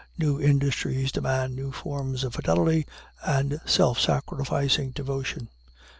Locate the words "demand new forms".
1.11-2.23